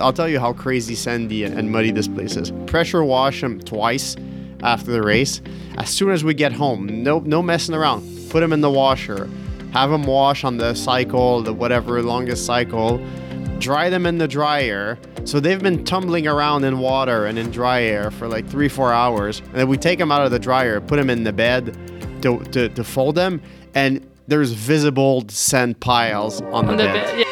[0.00, 2.50] I'll tell you how crazy sandy and muddy this place is.
[2.66, 4.16] Pressure wash them twice
[4.62, 5.40] after the race.
[5.76, 8.02] As soon as we get home, no no messing around.
[8.30, 9.28] Put them in the washer.
[9.72, 13.00] Have them wash on the cycle, the whatever longest cycle.
[13.58, 14.98] Dry them in the dryer.
[15.24, 18.92] So they've been tumbling around in water and in dry air for like three, four
[18.92, 19.38] hours.
[19.40, 21.76] And then we take them out of the dryer, put them in the bed
[22.22, 23.40] to, to, to fold them,
[23.74, 26.92] and there's visible sand piles on the, On the bed.
[27.16, 27.18] bed,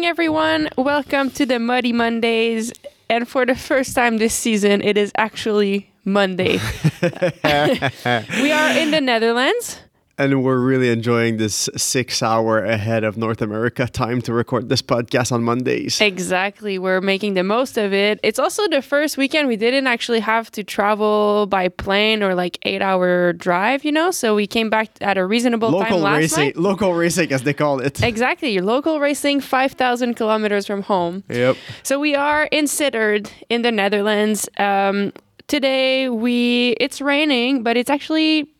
[0.00, 0.70] Morning, everyone.
[0.78, 2.72] Welcome to the Muddy Mondays.
[3.10, 6.52] And for the first time this season, it is actually Monday.
[7.02, 9.78] we are in the Netherlands.
[10.20, 14.82] And we're really enjoying this six hour ahead of North America time to record this
[14.82, 15.98] podcast on Mondays.
[15.98, 16.78] Exactly.
[16.78, 18.20] We're making the most of it.
[18.22, 22.58] It's also the first weekend we didn't actually have to travel by plane or like
[22.64, 24.10] eight hour drive, you know?
[24.10, 26.56] So we came back at a reasonable time Local last racing, night.
[26.58, 28.02] local racing as they call it.
[28.10, 28.50] Exactly.
[28.50, 31.24] Your Local racing, 5,000 kilometers from home.
[31.30, 31.56] Yep.
[31.82, 34.50] So we are in Sittard in the Netherlands.
[34.58, 35.14] Um,
[35.46, 38.50] today we it's raining, but it's actually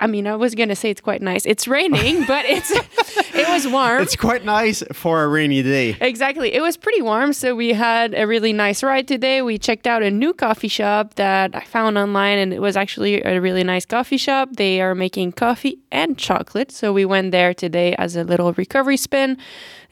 [0.00, 1.46] I mean, I was gonna say it's quite nice.
[1.46, 2.70] It's raining, but it's
[3.34, 4.02] it was warm.
[4.02, 5.96] It's quite nice for a rainy day.
[6.00, 6.52] Exactly.
[6.52, 9.40] It was pretty warm, so we had a really nice ride today.
[9.40, 13.22] We checked out a new coffee shop that I found online, and it was actually
[13.22, 14.48] a really nice coffee shop.
[14.56, 18.96] They are making coffee and chocolate, so we went there today as a little recovery
[18.96, 19.38] spin.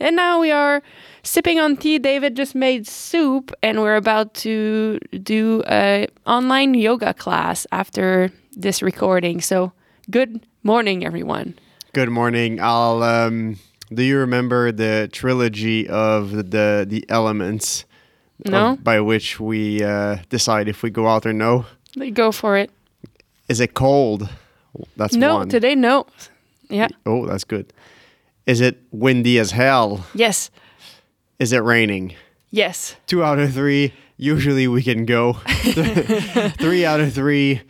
[0.00, 0.82] And now we are
[1.22, 2.00] sipping on tea.
[2.00, 8.82] David just made soup, and we're about to do a online yoga class after this
[8.82, 9.40] recording.
[9.40, 9.72] So,
[10.10, 11.54] good morning, everyone.
[11.92, 12.60] Good morning.
[12.60, 13.56] I'll um
[13.92, 17.84] do you remember the trilogy of the the elements
[18.44, 18.76] of- No?
[18.82, 21.66] by which we uh, decide if we go out or no?
[22.14, 22.70] Go for it.
[23.48, 24.28] Is it cold?
[24.96, 25.48] That's No, one.
[25.50, 26.06] today, no.
[26.70, 26.88] Yeah.
[27.04, 27.72] Oh, that's good.
[28.46, 30.06] Is it windy as hell?
[30.14, 30.50] Yes.
[31.38, 32.14] Is it raining?
[32.50, 32.96] Yes.
[33.06, 33.92] Two out of three.
[34.16, 35.34] Usually we can go.
[36.58, 37.60] three out of three.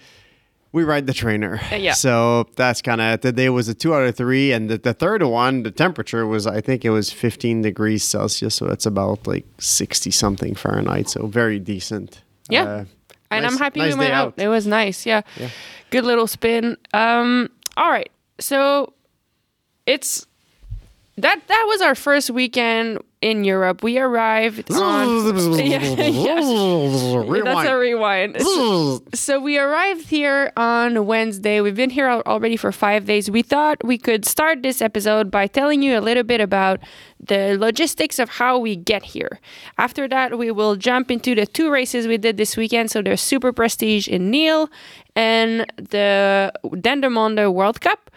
[0.72, 1.60] We ride the trainer.
[1.70, 1.92] Uh, yeah.
[1.92, 5.22] So that's kind of today was a two out of three, and the, the third
[5.22, 9.44] one, the temperature was I think it was 15 degrees Celsius, so it's about like
[9.58, 11.10] 60 something Fahrenheit.
[11.10, 12.22] So very decent.
[12.48, 12.62] Yeah.
[12.64, 12.84] Uh,
[13.30, 14.34] and nice- I'm happy nice we went day out.
[14.38, 15.04] It was nice.
[15.06, 15.22] Yeah.
[15.90, 16.76] Good little spin.
[16.94, 18.10] Um all right.
[18.40, 18.94] So
[19.86, 20.26] it's
[21.18, 23.82] that that was our first weekend in Europe.
[23.82, 26.34] We arrived on Yeah, yeah.
[27.44, 28.40] That's a rewind.
[28.40, 31.60] So, so we arrived here on Wednesday.
[31.60, 33.30] We've been here already for five days.
[33.30, 36.80] We thought we could start this episode by telling you a little bit about
[37.20, 39.38] the logistics of how we get here.
[39.78, 42.90] After that, we will jump into the two races we did this weekend.
[42.90, 44.68] So there's Super Prestige in Niel
[45.14, 48.10] and the Dendermonde World Cup.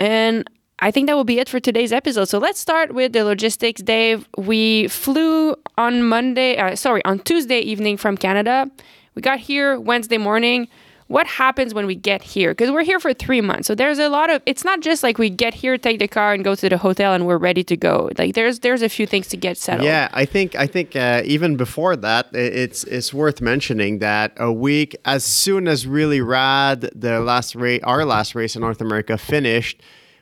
[0.00, 0.48] And
[0.78, 2.26] I think that will be it for today's episode.
[2.26, 4.28] So let's start with the logistics, Dave.
[4.36, 8.70] We flew on Monday, uh, sorry, on Tuesday evening from Canada.
[9.14, 10.68] We got here Wednesday morning.
[11.08, 12.50] What happens when we get here?
[12.50, 13.68] Because we're here for three months.
[13.68, 14.42] So there's a lot of.
[14.44, 17.14] It's not just like we get here, take the car, and go to the hotel,
[17.14, 18.10] and we're ready to go.
[18.18, 19.86] Like there's there's a few things to get settled.
[19.86, 24.52] Yeah, I think I think uh, even before that, it's it's worth mentioning that a
[24.52, 29.16] week as soon as really rad the last race, our last race in North America
[29.16, 29.80] finished,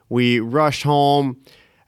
[0.08, 1.36] we rushed home,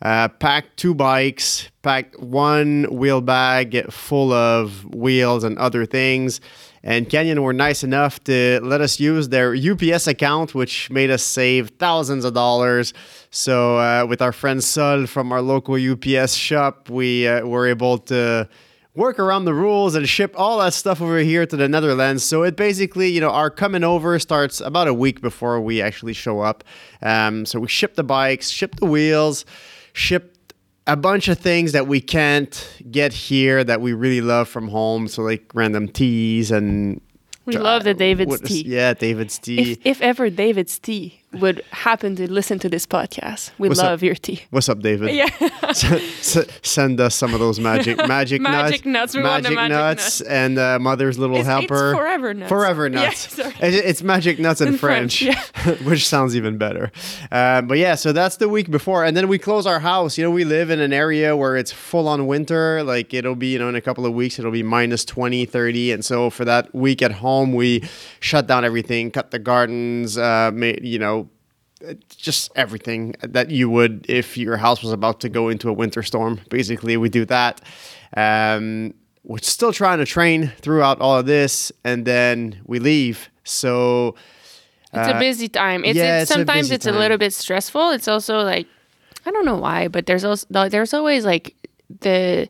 [0.03, 6.41] uh, packed two bikes, packed one wheel bag full of wheels and other things.
[6.83, 11.23] And Canyon were nice enough to let us use their UPS account, which made us
[11.23, 12.95] save thousands of dollars.
[13.31, 17.99] So, uh, with our friend Sol from our local UPS shop, we uh, were able
[17.99, 18.49] to
[18.97, 22.25] work around the rules and ship all that stuff over here to the Netherlands.
[22.25, 26.15] So it basically, you know, our coming over starts about a week before we actually
[26.15, 26.65] show up.
[27.03, 29.45] Um, so we ship the bikes, ship the wheels,
[29.93, 30.33] ship
[30.87, 35.09] a bunch of things that we can't get here that we really love from home.
[35.09, 37.01] So like random teas and
[37.45, 38.63] we love the David's what is- tea.
[38.67, 39.73] Yeah, David's tea.
[39.73, 43.87] If, if ever David's tea would happen to listen to this podcast, we What's up?
[43.91, 44.43] love your tea.
[44.51, 45.15] What's up, David?
[45.15, 45.29] Yeah.
[45.73, 49.15] Send us some of those magic magic, Magic nuts.
[49.15, 50.21] We want magic nuts, nuts.
[50.23, 51.95] and uh, Mother's Little It's- it's Helper.
[51.95, 52.49] Forever Nuts.
[52.49, 53.35] Forever Yeah, nuts.
[53.37, 53.55] sorry.
[53.61, 55.25] It- it's magic nuts in, In French,
[55.55, 56.91] French, which sounds even better.
[57.31, 60.19] Um, but yeah, so that's the week before, and then we close our house.
[60.19, 62.83] You know, we live in an area where it's full on winter.
[62.83, 65.93] Like it'll be, you know, in a couple of weeks, it'll be minus 20, 30.
[65.93, 67.83] and so for that week at home, we
[68.21, 71.26] shut down everything, cut the gardens, uh, made, you know,
[72.09, 76.03] just everything that you would if your house was about to go into a winter
[76.03, 76.41] storm.
[76.49, 77.61] Basically, we do that.
[78.17, 78.95] Um,
[79.25, 83.29] we're still trying to train throughout all of this, and then we leave.
[83.45, 84.15] So
[84.93, 85.85] it's a uh, busy time.
[85.85, 87.91] It's, yeah, it's it's a sometimes busy it's a little bit stressful.
[87.91, 88.67] It's also like
[89.27, 91.55] I don't know why, but there's also there's always like
[92.01, 92.49] the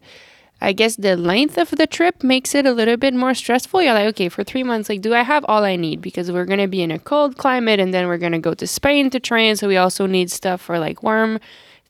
[0.61, 3.83] I guess the length of the trip makes it a little bit more stressful.
[3.83, 6.01] You're like, okay, for three months, like, do I have all I need?
[6.01, 9.11] Because we're gonna be in a cold climate, and then we're gonna go to Spain
[9.11, 9.57] to train.
[9.57, 11.41] So we also need stuff for like warm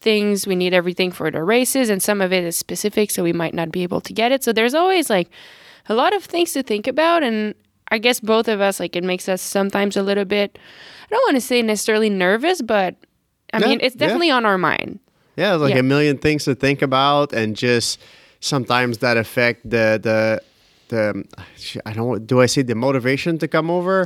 [0.00, 0.46] things.
[0.46, 3.54] We need everything for the races, and some of it is specific, so we might
[3.54, 4.42] not be able to get it.
[4.42, 5.30] So there's always like
[5.88, 7.54] a lot of things to think about, and
[7.92, 10.58] I guess both of us like it makes us sometimes a little bit.
[11.04, 12.96] I don't want to say necessarily nervous, but
[13.54, 14.00] I Yeah, mean it's yeah.
[14.06, 14.98] definitely on our mind.
[15.36, 15.80] Yeah, like Yeah.
[15.80, 18.00] a million things to think about, and just
[18.46, 20.40] sometimes that affect the the
[20.88, 21.24] the.
[21.84, 22.26] I don't.
[22.26, 24.04] Do I say the motivation to come over?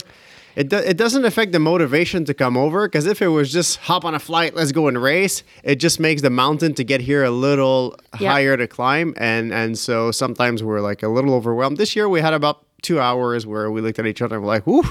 [0.57, 3.77] It do, it doesn't affect the motivation to come over because if it was just
[3.79, 7.01] hop on a flight, let's go and race, it just makes the mountain to get
[7.01, 8.33] here a little Yeah.
[8.33, 11.77] higher to climb, and and so sometimes we're like a little overwhelmed.
[11.77, 14.51] This year we had about two hours where we looked at each other and we're
[14.55, 14.83] like, "Whoo,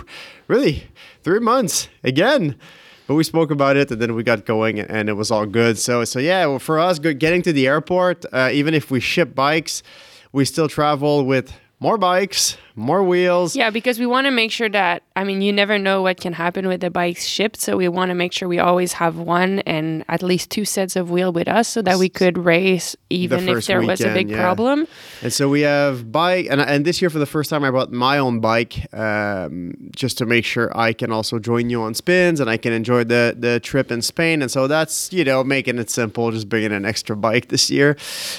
[0.48, 0.84] really?
[1.24, 2.56] Three months again?"
[3.10, 5.80] But we spoke about it and then we got going and it was all good.
[5.80, 9.00] So so yeah well, for us go- getting to the airport uh, even if we
[9.00, 9.82] ship bikes
[10.32, 13.56] we still travel with more bikes more wheels.
[13.56, 16.34] Yeah, because we want to make sure that I mean you never know what can
[16.34, 19.60] happen with the bikes shipped, so we want to make sure we always have one
[19.60, 23.48] and at least two sets of wheel with us so that we could race even
[23.48, 24.42] if first there was a big yeah.
[24.42, 24.88] problem.
[25.22, 27.92] and so we have bike and, and this year for the first time i bought
[27.92, 32.40] my own bike um, just to make sure i can also join you on spins
[32.40, 34.42] and i can enjoy the the trip in spain.
[34.42, 37.98] And so that's you know making it simple just bringing an extra bike this year.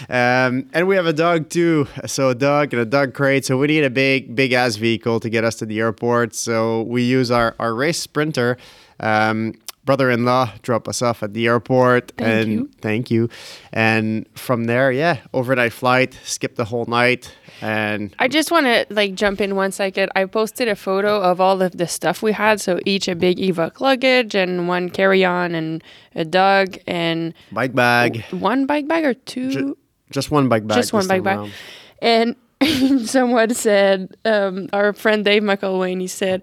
[0.09, 1.87] Um, and we have a dog too.
[2.07, 3.45] So a dog and a dog crate.
[3.45, 6.83] So we need a big big ass vehicle to get us to the airport so
[6.83, 8.57] we use our our race sprinter
[9.01, 9.55] um,
[9.85, 12.71] brother-in-law drop us off at the airport Thank and you.
[12.81, 13.29] thank you
[13.73, 18.87] and from there yeah overnight flight skip the whole night and I just want to
[18.89, 20.11] like jump in one second.
[20.17, 23.37] I posted a photo of all of the stuff we had, so each a big
[23.37, 25.85] Evoc luggage and one carry-on and
[26.15, 29.51] a dog and bike bag one bike bag or two.
[29.51, 29.77] Ju-
[30.11, 31.37] just one bike bag just one bike bag.
[31.37, 31.53] around.
[32.01, 32.37] And
[33.05, 36.43] someone said, um, our friend Dave McElwain, he said,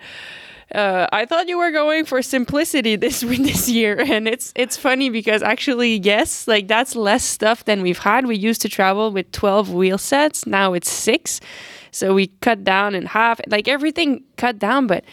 [0.73, 5.09] uh, I thought you were going for simplicity this this year, and it's it's funny
[5.09, 8.25] because actually, yes, like that's less stuff than we've had.
[8.25, 10.45] We used to travel with twelve wheel sets.
[10.45, 11.39] Now it's six,
[11.91, 13.39] so we cut down in half.
[13.47, 15.05] Like everything cut down, but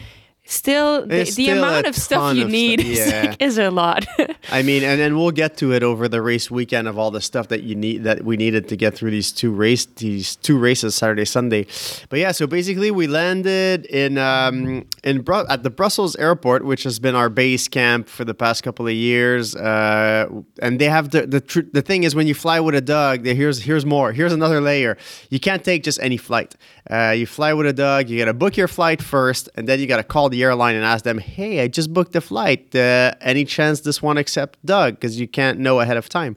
[0.47, 3.23] still, the, the still amount of stuff you of need stuff, is, yeah.
[3.23, 4.07] like, is a lot.
[4.53, 7.21] I mean, and then we'll get to it over the race weekend of all the
[7.21, 10.59] stuff that you need that we needed to get through these two race these two
[10.59, 11.67] races Saturday Sunday.
[12.09, 16.83] But yeah, so basically we landed in um, in Bru- at the Brussels airport, which
[16.83, 19.57] has been our base camp for the past couple of years.
[19.57, 20.29] Uh,
[20.61, 23.25] and they have the the tr- the thing is when you fly with a dog,
[23.25, 24.13] there- here's here's more.
[24.13, 24.97] Here's another layer.
[25.31, 26.55] You can't take just any flight.
[26.91, 28.11] Uh, you fly with a dog.
[28.11, 30.75] You got to book your flight first, and then you got to call the airline
[30.75, 32.75] and ask them, "Hey, I just booked the flight.
[32.75, 34.95] Uh, any chance this one accept Doug?
[34.95, 36.37] Because you can't know ahead of time."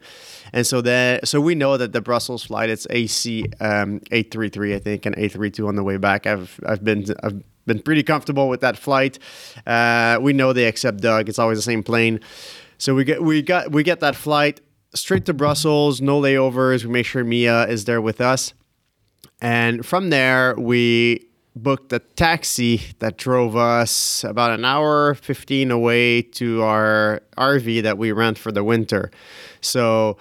[0.53, 4.49] And so the so we know that the Brussels flight it's AC um, eight three
[4.49, 6.25] three I think and eight three two on the way back.
[6.25, 9.19] I've I've been I've been pretty comfortable with that flight.
[9.65, 11.29] Uh, we know they accept Doug.
[11.29, 12.19] It's always the same plane.
[12.77, 14.61] So we get we got we get that flight
[14.94, 16.83] straight to Brussels, no layovers.
[16.85, 18.53] We make sure Mia is there with us.
[19.41, 21.26] And from there, we
[21.57, 27.97] booked a taxi that drove us about an hour 15 away to our RV that
[27.97, 29.11] we rent for the winter.
[29.61, 30.18] So,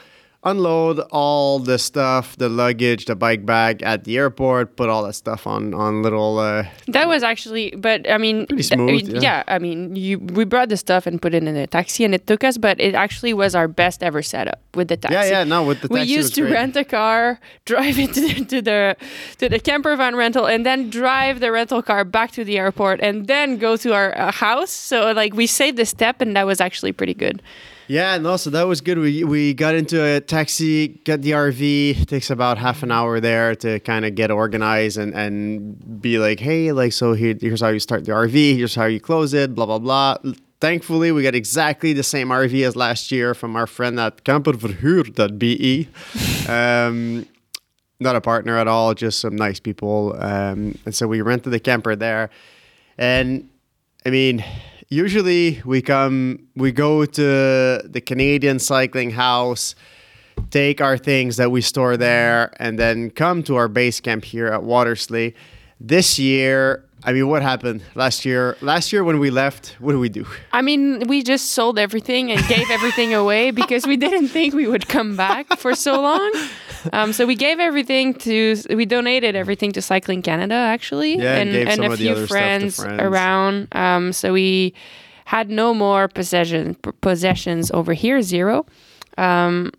[0.46, 5.14] unload all the stuff, the luggage, the bike bag at the airport, put all that
[5.14, 9.20] stuff on on little uh, That was actually, but I mean, Pretty th- smooth, yeah.
[9.20, 9.42] yeah.
[9.48, 12.26] I mean, you we brought the stuff and put it in a taxi, and it
[12.26, 15.14] took us, but it actually was our best ever setup with the taxi.
[15.14, 16.52] Yeah, yeah, no, with the we taxi We used to great.
[16.52, 18.96] rent a car, drive it to the, to the
[19.38, 23.00] to the camper van rental, and then drive the rental car back to the airport,
[23.00, 24.70] and then go to our uh, house.
[24.70, 27.42] So like we saved the step, and that was actually pretty good.
[27.88, 28.98] Yeah, no, so that was good.
[28.98, 32.00] We we got into a taxi, got the RV.
[32.00, 36.18] It takes about half an hour there to kind of get organized and and be
[36.18, 38.56] like, hey, like so here, here's how you start the RV.
[38.56, 39.54] Here's how you close it.
[39.54, 40.16] Blah blah blah.
[40.60, 45.88] Thankfully, we got exactly the same RV as last year from our friend at camperverhuur.be.
[46.48, 47.26] um,
[48.00, 50.16] not a partner at all, just some nice people.
[50.18, 52.30] Um, and so we rented the camper there.
[52.98, 53.48] And
[54.04, 54.44] I mean,
[54.88, 57.22] usually we come, we go to
[57.84, 59.74] the Canadian cycling house,
[60.50, 64.46] take our things that we store there, and then come to our base camp here
[64.46, 65.34] at Watersley.
[65.80, 68.56] This year, I mean, what happened last year?
[68.60, 70.26] Last year when we left, what did we do?
[70.52, 74.66] I mean, we just sold everything and gave everything away because we didn't think we
[74.66, 76.32] would come back for so long.
[76.92, 81.50] Um, so we gave everything to, we donated everything to Cycling Canada actually, Yeah, and
[81.54, 83.00] and, and a few other stuff to friends, friends.
[83.02, 83.68] around.
[83.72, 84.74] Um, so we
[85.26, 88.64] had no more possession possessions over here, zero.
[89.18, 89.72] Um,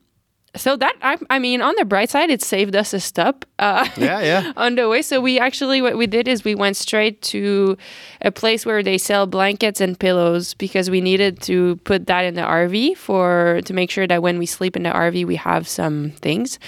[0.56, 3.46] so that I, I mean, on the bright side, it saved us a stop.
[3.60, 4.54] Uh, Yeah, yeah.
[4.58, 5.02] on the way.
[5.02, 7.78] So we actually what we did is we went straight to
[8.22, 12.36] a place where they sell blankets and pillows because we needed to put that in
[12.36, 15.68] the RV for to make sure that when we sleep in the RV we have
[15.68, 16.60] some things.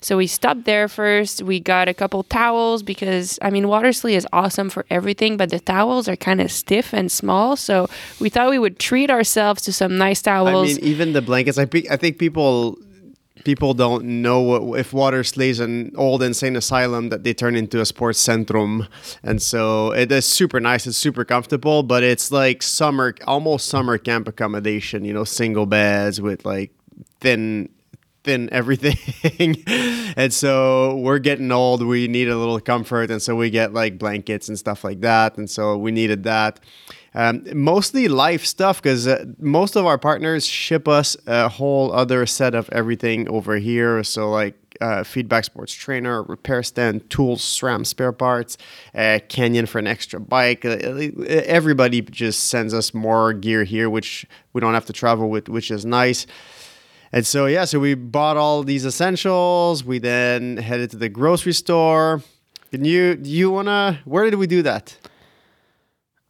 [0.00, 1.42] So we stopped there first.
[1.42, 5.60] We got a couple towels because I mean Watersley is awesome for everything, but the
[5.60, 7.56] towels are kind of stiff and small.
[7.56, 7.88] So
[8.20, 11.58] we thought we would treat ourselves to some nice towels I mean, even the blankets.
[11.58, 12.78] I think I think people
[13.44, 17.86] people don't know if Watersley is an old insane asylum that they turn into a
[17.86, 18.88] sports centrum,
[19.22, 20.86] and so it is super nice.
[20.86, 25.04] It's super comfortable, but it's like summer, almost summer camp accommodation.
[25.04, 26.72] You know, single beds with like
[27.20, 27.68] thin
[28.26, 29.62] thin everything
[30.16, 33.98] and so we're getting old we need a little comfort and so we get like
[33.98, 36.58] blankets and stuff like that and so we needed that
[37.16, 42.26] um, mostly life stuff because uh, most of our partners ship us a whole other
[42.26, 47.86] set of everything over here so like uh, feedback sports trainer repair stand tools SRAM
[47.86, 48.58] spare parts
[48.94, 50.76] uh, canyon for an extra bike uh,
[51.26, 55.70] everybody just sends us more gear here which we don't have to travel with which
[55.70, 56.26] is nice
[57.12, 59.84] and so yeah, so we bought all these essentials.
[59.84, 62.20] We then headed to the grocery store.
[62.72, 64.00] Can you do you wanna?
[64.04, 64.98] Where did we do that?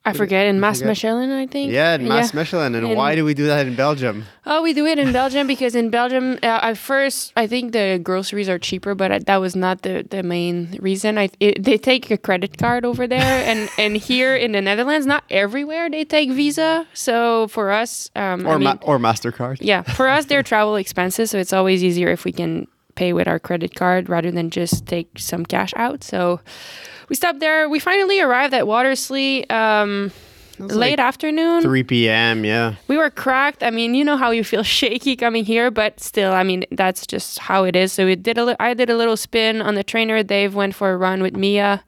[0.06, 0.80] I forget in Mass?
[0.82, 1.72] Michelin, I think.
[1.72, 2.76] Yeah, in Maasmechelen.
[2.76, 4.24] And why do we do that in Belgium?
[4.46, 7.98] Oh, we do it in Belgium because in Belgium, uh, at first, I think the
[8.02, 11.18] groceries are cheaper, but that was not the, the main reason.
[11.18, 13.20] I it, they take a credit card over there,
[13.50, 16.86] and and here in the Netherlands, not everywhere they take Visa.
[16.94, 19.58] So for us, um, Or I mean, ma- or Mastercard?
[19.60, 23.26] yeah, for us, they're travel expenses, so it's always easier if we can pay with
[23.28, 26.02] our credit card rather than just take some cash out.
[26.04, 26.40] So
[27.08, 27.68] we stopped there.
[27.68, 29.50] We finally arrived at Watersley.
[29.50, 30.12] Um,
[30.58, 32.44] late afternoon 3 p.m.
[32.44, 32.76] Yeah.
[32.88, 33.62] we were cracked.
[33.62, 37.06] I mean, you know how you feel shaky coming here, but still, I mean, that's
[37.06, 37.92] just how it is.
[37.92, 40.22] So we did a li- I did a little spin on the trainer.
[40.22, 41.84] Dave went for a run with Mia.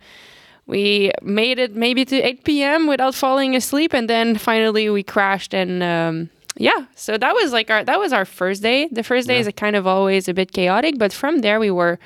[0.66, 2.86] We made it maybe to 8 p.m.
[2.86, 5.54] without falling asleep, and then finally we crashed.
[5.54, 8.88] And um, yeah, so that was like our that was our first day.
[8.92, 11.98] The first day is kind of always a bit chaotic, but from there we were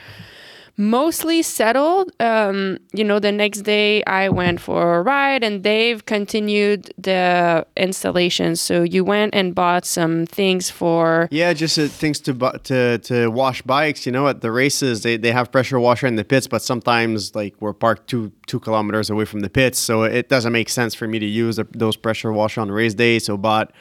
[0.76, 2.10] mostly settled.
[2.20, 7.66] Um, you know, the next day I went for a ride and Dave continued the
[7.76, 8.56] installation.
[8.56, 11.28] So you went and bought some things for.
[11.30, 14.06] Yeah, just uh, things to bu- to to wash bikes.
[14.06, 17.34] You know, at the races, they, they have pressure washer in the pits, but sometimes
[17.34, 20.94] like we're parked two two kilometers away from the pits, so it doesn't make sense
[20.94, 23.18] for me to use those pressure washer on race day.
[23.18, 23.72] So bought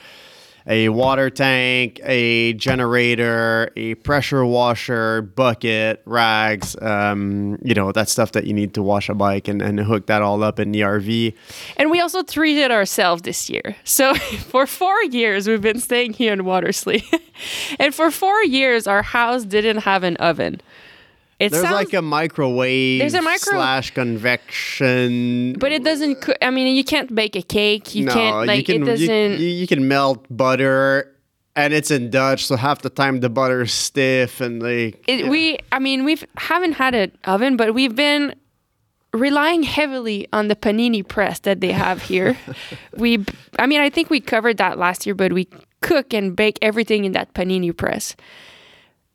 [0.67, 6.75] a water tank, a generator, a pressure washer, bucket, rags.
[6.81, 10.07] Um, you know that stuff that you need to wash a bike, and and hook
[10.07, 11.33] that all up in the RV.
[11.77, 13.75] And we also treated ourselves this year.
[13.83, 14.15] So
[14.49, 17.03] for four years, we've been staying here in Watersley.
[17.79, 20.61] and for four years, our house didn't have an oven.
[21.41, 25.53] It There's sounds like a microwave There's a micro- slash convection.
[25.53, 26.21] but it doesn't.
[26.21, 27.95] Cook, I mean, you can't bake a cake.
[27.95, 29.39] You no, can't like you can, it doesn't.
[29.39, 31.11] You, you can melt butter,
[31.55, 35.03] and it's in Dutch, so half the time the butter is stiff and like.
[35.07, 38.35] it, we i mean we've haven't had an oven but we've been
[39.13, 42.37] relying heavily on the panini press that they have here
[42.97, 43.25] we
[43.59, 45.47] i mean i think we covered that last year but we
[45.81, 48.15] cook and bake everything in that panini press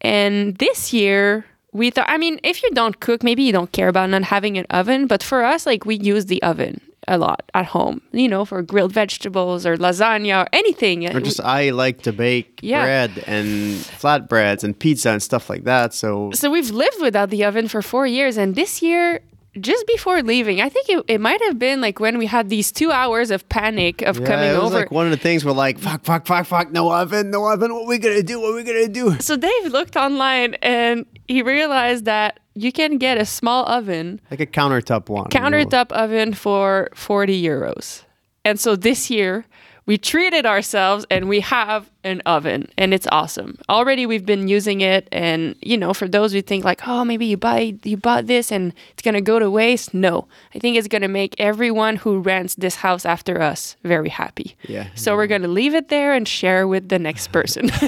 [0.00, 3.88] and this year we thought i mean if you don't cook maybe you don't care
[3.88, 7.42] about not having an oven but for us like we use the oven a lot
[7.54, 12.02] at home you know for grilled vegetables or lasagna or anything or just I like
[12.02, 12.82] to bake Yeah.
[12.84, 15.94] bread and flatbreads and pizza and stuff like that.
[15.94, 19.20] So so we've lived without the oven for four years and this year
[19.60, 22.70] just before leaving i think it, it might have been like when we had these
[22.72, 25.44] two hours of panic of yeah, coming it was over like one of the things
[25.44, 27.72] we're like, fuck, fuck, fuck, fuck, no oven, no oven.
[27.74, 28.40] What we gonna do?
[28.40, 29.18] What we gonna do?
[29.20, 34.40] so dave looked online and he realized that you can get a small oven Like
[34.40, 35.28] a countertop one.
[35.32, 35.46] you know.
[35.46, 38.02] countertop oven for 40 euros
[38.44, 39.44] and so this year
[39.86, 43.56] we treated ourselves and we have an oven and it's awesome.
[43.68, 47.26] Already we've been using it and you know for those who think like oh maybe
[47.26, 50.26] you buy you bought this and it's gonna go to waste no.
[50.54, 54.56] I think it's gonna make everyone who rents this house after us very happy.
[54.68, 54.88] Yeah.
[54.94, 57.70] so we're gonna leave it there and share with the next person.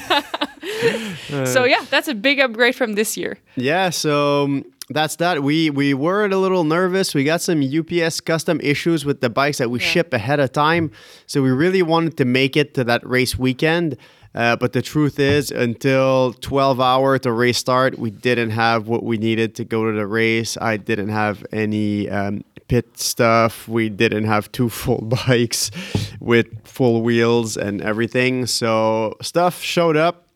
[1.45, 3.39] So yeah that's a big upgrade from this year.
[3.57, 5.43] Yeah, so um, that's that.
[5.43, 7.15] We we were a little nervous.
[7.15, 9.87] We got some UPS custom issues with the bikes that we Yeah.
[9.87, 10.91] ship ahead of time,
[11.27, 13.97] so we really wanted to make it to that race weekend.
[14.35, 19.03] Uh, but the truth is, until 12 hour to race start, we didn't have what
[19.03, 20.57] we needed to go to the race.
[20.61, 23.67] I didn't have any um, pit stuff.
[23.67, 25.71] We didn't have two full bikes
[26.21, 28.47] with full wheels and everything.
[28.47, 30.27] So stuff showed up.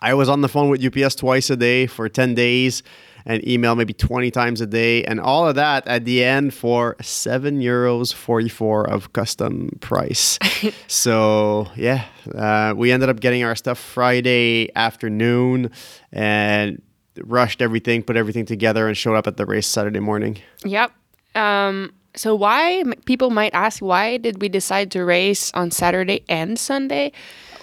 [0.00, 2.82] I was on the phone with UPS twice a day for 10 days
[3.26, 6.96] and email maybe 20 times a day and all of that at the end for
[7.00, 10.38] 7 euros 44 of custom price.
[10.86, 12.04] so, yeah,
[12.34, 15.70] uh, we ended up getting our stuff Friday afternoon
[16.12, 16.82] and
[17.22, 20.38] rushed everything, put everything together and showed up at the race Saturday morning.
[20.64, 20.92] Yep.
[21.34, 26.58] Um, so why people might ask why did we decide to race on Saturday and
[26.58, 27.12] Sunday?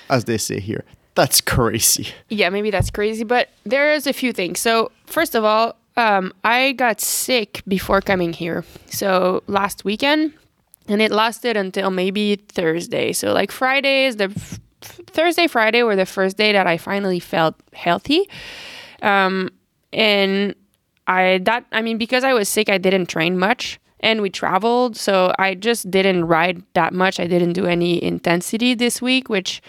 [0.10, 0.84] As they say here,
[1.16, 2.08] that's crazy.
[2.30, 4.60] Yeah, maybe that's crazy, but there's a few things.
[4.60, 8.64] So first of all, um, I got sick before coming here.
[8.88, 10.34] So last weekend,
[10.88, 13.14] and it lasted until maybe Thursday.
[13.14, 17.20] So like Friday is the f- Thursday, Friday were the first day that I finally
[17.20, 18.28] felt healthy.
[19.02, 19.50] Um,
[19.94, 20.56] and
[21.08, 24.98] I that I mean because I was sick, I didn't train much and we traveled,
[24.98, 27.20] so I just didn't ride that much.
[27.20, 29.62] I didn't do any intensity this week, which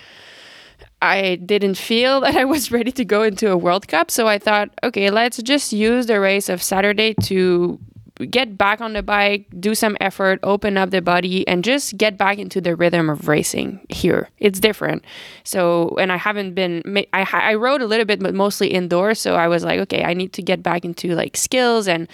[1.02, 4.10] I didn't feel that I was ready to go into a World Cup.
[4.10, 7.78] So I thought, okay, let's just use the race of Saturday to
[8.30, 12.16] get back on the bike, do some effort, open up the body, and just get
[12.16, 14.28] back into the rhythm of racing here.
[14.38, 15.04] It's different.
[15.44, 16.82] So, and I haven't been,
[17.12, 19.18] I, I rode a little bit, but mostly indoors.
[19.18, 22.06] So I was like, okay, I need to get back into like skills and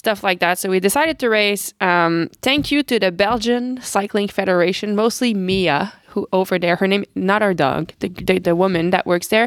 [0.00, 0.58] stuff like that.
[0.58, 1.74] So we decided to race.
[1.82, 7.04] Um, thank you to the Belgian Cycling Federation, mostly Mia, who over there, her name,
[7.14, 9.46] not our dog, the, the, the woman that works there.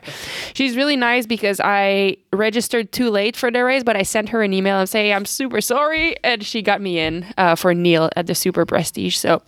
[0.53, 4.43] She's really nice because I registered too late for the race, but I sent her
[4.43, 6.15] an email and say, I'm super sorry.
[6.24, 9.17] And she got me in uh, for Niel at the Super Prestige.
[9.17, 9.41] So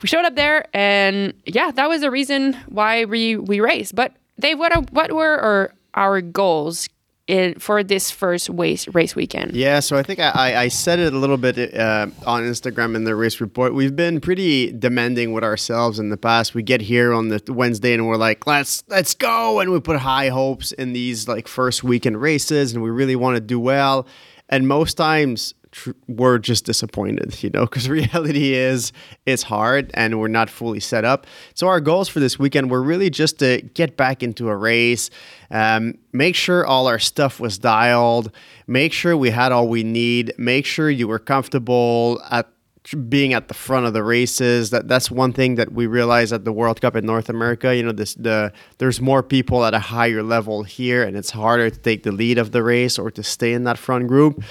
[0.00, 3.94] we showed up there and yeah, that was the reason why we, we raced.
[3.94, 6.88] But Dave, what, what were our, our goals
[7.28, 9.54] in, for this first race, race weekend?
[9.54, 13.04] Yeah, so I think I, I, said it a little bit uh, on Instagram in
[13.04, 13.74] the race report.
[13.74, 16.54] We've been pretty demanding with ourselves in the past.
[16.54, 19.98] We get here on the Wednesday and we're like, let's let's go, and we put
[19.98, 24.06] high hopes in these like first weekend races, and we really want to do well.
[24.48, 28.92] And most times tr- we're just disappointed, you know, because reality is
[29.26, 31.26] it's hard and we're not fully set up.
[31.54, 35.10] So our goals for this weekend were really just to get back into a race,
[35.50, 38.32] um, make sure all our stuff was dialed,
[38.66, 42.48] make sure we had all we need, make sure you were comfortable at
[42.94, 46.44] being at the front of the races that that's one thing that we realize at
[46.44, 47.74] the World Cup in North America.
[47.74, 51.70] You know this the there's more people at a higher level here and it's harder
[51.70, 54.42] to take the lead of the race or to stay in that front group.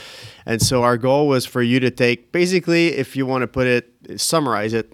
[0.45, 3.67] And so our goal was for you to take basically if you want to put
[3.67, 4.93] it summarize it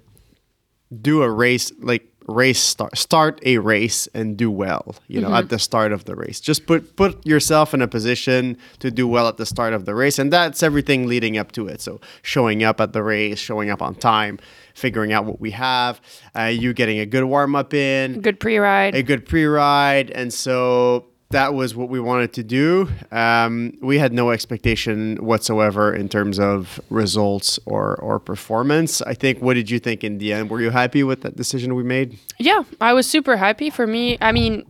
[1.01, 5.49] do a race like race start start a race and do well you know at
[5.49, 6.39] the start of the race.
[6.39, 9.93] Just put put yourself in a position to do well at the start of the
[9.95, 11.81] race and that's everything leading up to it.
[11.81, 14.39] So showing up at the race showing up on time
[14.73, 16.01] figuring out what we have
[16.35, 18.95] uh, you getting a good warm up in Good pre-ride.
[18.95, 22.89] a good pre-ride and so that was what we wanted to do.
[23.11, 29.01] Um, we had no expectation whatsoever in terms of results or, or performance.
[29.01, 30.49] I think what did you think in the end?
[30.49, 32.17] Were you happy with that decision we made?
[32.39, 33.69] Yeah, I was super happy.
[33.69, 34.63] For me, I mean,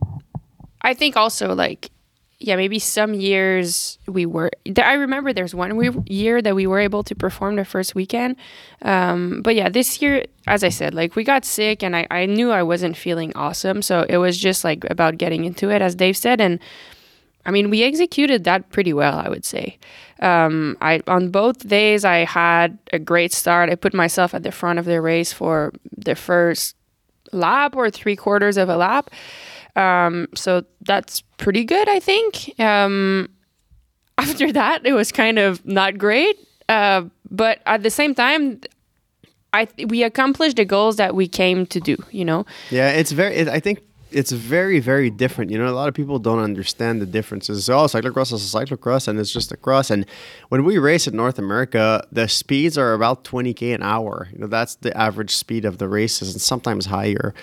[0.82, 1.90] I think also like,
[2.46, 4.50] yeah, maybe some years we were.
[4.76, 8.36] I remember there's one we, year that we were able to perform the first weekend.
[8.82, 12.26] Um, but yeah, this year, as I said, like we got sick and I, I
[12.26, 13.80] knew I wasn't feeling awesome.
[13.80, 16.38] So it was just like about getting into it, as Dave said.
[16.38, 16.60] And
[17.46, 19.78] I mean, we executed that pretty well, I would say.
[20.20, 23.70] Um, I on both days I had a great start.
[23.70, 26.76] I put myself at the front of the race for the first
[27.32, 29.10] lap or three quarters of a lap.
[29.76, 32.58] Um, so that's pretty good, I think.
[32.60, 33.28] Um,
[34.18, 36.36] after that, it was kind of not great.
[36.68, 38.60] Uh, but at the same time,
[39.52, 41.96] I we accomplished the goals that we came to do.
[42.10, 43.34] You know, Yeah, it's very.
[43.34, 43.80] It, I think
[44.14, 45.50] it's very, very different.
[45.50, 47.64] You know, a lot of people don't understand the differences.
[47.64, 49.90] So, oh, cyclocross is a cyclocross, and it's just a cross.
[49.90, 50.06] And
[50.48, 54.28] when we race in North America, the speeds are about 20k an hour.
[54.32, 57.34] You know, that's the average speed of the races, and sometimes higher.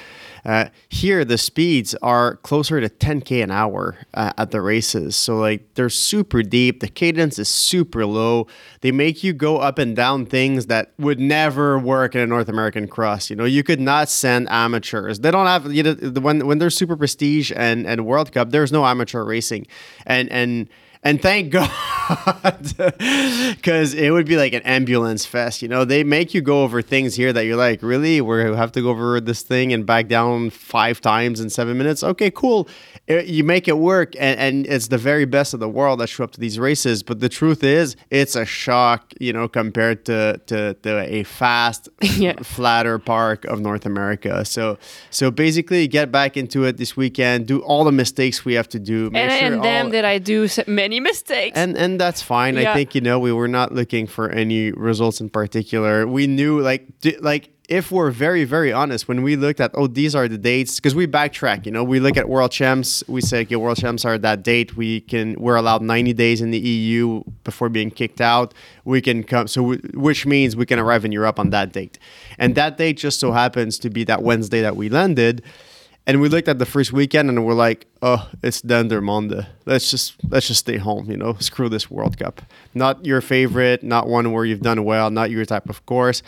[0.44, 5.16] Uh, here, the speeds are closer to 10k an hour uh, at the races.
[5.16, 6.80] So, like, they're super deep.
[6.80, 8.48] The cadence is super low.
[8.80, 12.50] They make you go up and down things that would never work in a North
[12.50, 13.30] American cross.
[13.30, 15.20] You know, you could not send amateurs.
[15.20, 18.52] They don't have you know when when there's super prestige and and World Cup.
[18.52, 19.68] There's no amateur racing,
[20.06, 20.70] and and
[21.04, 21.68] and thank God,
[23.56, 25.62] because it would be like an ambulance fest.
[25.62, 28.72] You know, they make you go over things here that you're like, really, we have
[28.74, 32.04] to go over this thing and back down five times in seven minutes.
[32.04, 32.68] Okay, cool.
[33.12, 36.08] It, you make it work, and, and it's the very best of the world that
[36.08, 37.04] show up to these races.
[37.04, 41.90] But the truth is, it's a shock, you know, compared to to, to a fast,
[42.02, 42.34] Yeah.
[42.42, 44.46] flatter park of North America.
[44.46, 44.78] So,
[45.10, 47.48] so basically, get back into it this weekend.
[47.48, 49.10] Do all the mistakes we have to do.
[49.10, 51.58] Make and, sure and damn, did I do many mistakes.
[51.58, 52.58] and and that's fine.
[52.58, 56.08] I think you know we were not looking for any results in particular.
[56.08, 59.88] We knew like di- like if we're very very honest when we looked at oh
[59.88, 61.66] these are the dates because we backtrack.
[61.66, 63.02] You know we look at world champs.
[63.08, 64.76] We say okay world champs are that date.
[64.76, 68.54] We can we're allowed 90 days in the EU before being kicked out.
[68.84, 71.98] We can come so we, which means we can arrive in Europe on that date,
[72.38, 75.42] and that date just so happens to be that Wednesday that we landed.
[76.08, 79.46] And we looked at the first weekend and we're like, oh, it's Dendermonde.
[79.66, 81.36] Let's just let's just stay home, you know.
[81.40, 82.42] Screw this World Cup.
[82.74, 86.22] Not your favorite, not one where you've done well, not your type of course.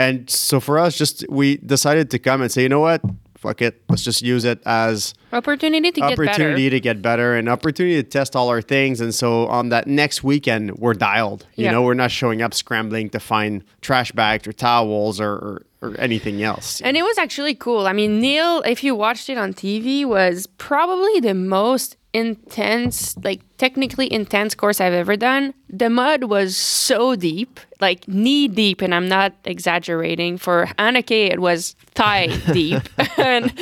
[0.00, 3.02] And so for us, just we decided to come and say, you know what?
[3.36, 3.82] Fuck it.
[3.88, 6.70] Let's just use it as opportunity to get opportunity better.
[6.76, 9.00] to get better and opportunity to test all our things.
[9.00, 11.46] And so on that next weekend, we're dialed.
[11.56, 11.70] You Yeah.
[11.72, 15.98] know, we're not showing up scrambling to find trash bags or towels or, or, or
[15.98, 16.80] anything else.
[16.82, 17.86] And it was actually cool.
[17.86, 23.40] I mean, Niel, if you watched it on TV, was probably the most intense, like
[23.56, 25.54] technically intense course I've ever done.
[25.68, 30.38] The mud was so deep, like knee deep, and I'm not exaggerating.
[30.38, 32.82] For Anake, it was thigh deep,
[33.18, 33.52] and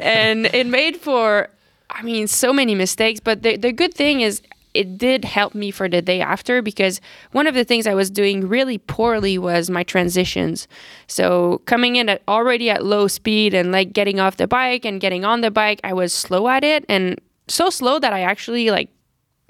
[0.00, 1.48] and it made for,
[1.90, 3.20] I mean, so many mistakes.
[3.20, 4.42] But the the good thing is.
[4.74, 7.00] It did help me for the day after because
[7.32, 10.66] one of the things I was doing really poorly was my transitions.
[11.06, 15.00] So coming in at already at low speed and like getting off the bike and
[15.00, 18.70] getting on the bike, I was slow at it and so slow that I actually
[18.70, 18.88] like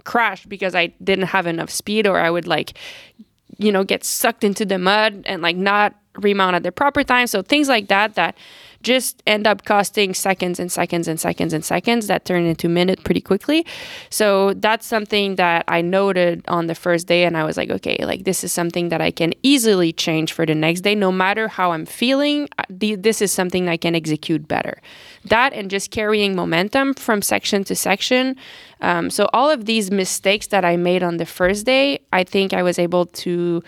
[0.05, 2.77] crashed because I didn't have enough speed or I would like
[3.59, 7.27] you know get sucked into the mud and like not remount at the proper time.
[7.27, 8.37] So things like that that
[8.83, 13.05] just end up costing seconds and seconds and seconds and seconds that turn into minute
[13.05, 13.65] pretty quickly.
[14.11, 18.05] So that's something that I noted on the first day and I was like, okay,
[18.05, 21.49] like this is something that I can easily change for the next day no matter
[21.49, 22.49] how I'm feeling.
[22.59, 24.81] uh, This is something I can execute better.
[25.25, 28.37] That and just carrying momentum from section to section.
[28.81, 32.53] Um, so all of these mistakes that I made on the first day, I think
[32.53, 33.63] I was able to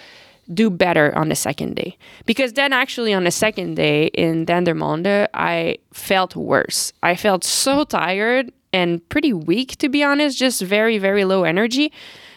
[0.52, 1.96] do better on the second day.
[2.26, 6.92] Because then actually on the second day in Dendermonde, I felt worse.
[7.02, 11.92] I felt so tired and pretty weak to be honest, just very very low energy.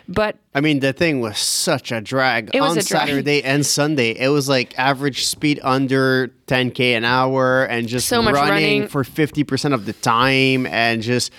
[0.10, 2.84] But I mean, the thing was such a drag on a drag.
[2.84, 4.12] Saturday and Sunday.
[4.12, 8.88] It was like average speed under 10k an hour and just So much running, running.
[8.88, 11.32] for 50% of the time and just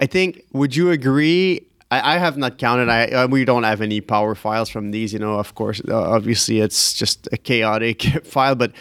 [0.00, 2.88] I think would you agree I, I have not counted.
[2.88, 5.12] I uh, we don't have any power files from these.
[5.12, 8.54] You know, of course, uh, obviously, it's just a chaotic file.
[8.54, 8.72] But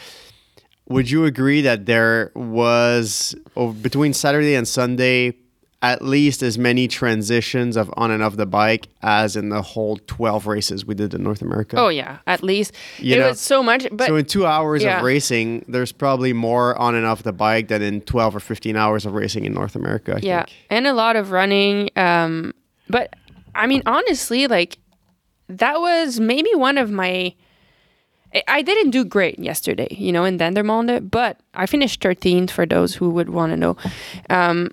[0.89, 5.35] would you agree that there was oh, between Saturday and Sunday
[5.83, 9.97] at least as many transitions of on and off the bike as in the whole
[10.07, 11.75] 12 races we did in North America?
[11.77, 13.85] oh yeah, at least You it know, was so much.
[13.91, 14.99] But so in two hours yeah.
[14.99, 18.77] of racing, there's probably more on and off the bike than in 12 or 15
[18.77, 20.15] hours of racing in North America.
[20.15, 20.57] I yeah, think.
[20.69, 21.89] and a lot of running.
[21.97, 22.53] Um,
[22.89, 23.13] but
[23.55, 24.77] I mean, honestly, like
[25.47, 27.35] that was maybe one of my.
[28.47, 32.95] I- didn't do great yesterday, you know, in Dendermonde, but I finished 13th for those
[32.95, 33.77] who would want to know.
[34.27, 34.71] Um,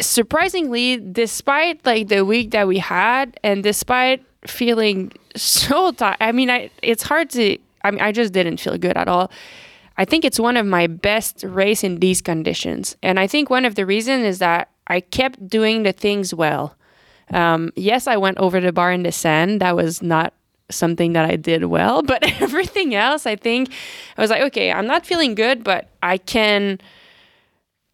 [0.00, 6.50] surprisingly, despite like the week that we had, and despite feeling so tired, I mean,
[6.50, 7.58] I it's hard to.
[7.84, 9.30] I mean, I just didn't feel good at all.
[9.96, 13.64] I think it's one of my best race in these conditions, and I think one
[13.64, 16.77] of the reasons is that I kept doing the things well.
[17.32, 19.60] Um, yes, I went over the bar in the sand.
[19.60, 20.32] That was not
[20.70, 23.70] something that I did well, but everything else, I think
[24.16, 26.80] I was like, okay, I'm not feeling good, but I can.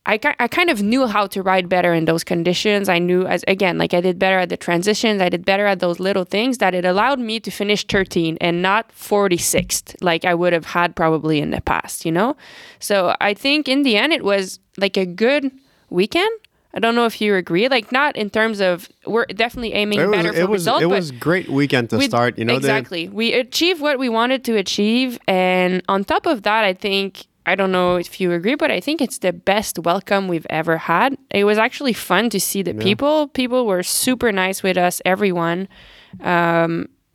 [0.07, 2.91] I, I kind of knew how to ride better in those conditions.
[2.91, 5.23] I knew, as again, like I did better at the transitions.
[5.23, 8.61] I did better at those little things that it allowed me to finish 13 and
[8.61, 12.37] not 46th, like I would have had probably in the past, you know?
[12.81, 15.51] So I think in the end, it was like a good
[15.89, 16.39] weekend.
[16.75, 17.69] I don't know if you agree.
[17.69, 20.83] Like, not in terms of, we're definitely aiming It was, better for it was, results,
[20.83, 22.37] it was great weekend to we- start.
[22.37, 23.09] You know, the- exactly.
[23.09, 27.55] we achieved what we wanted to achieve, and on top of that, I think I
[27.57, 31.17] don't know if you agree, but I think it's the best welcome we've ever had.
[31.31, 33.29] It was actually fun to see the people.
[33.29, 35.03] People were super nice with us.
[35.05, 35.69] Everyone.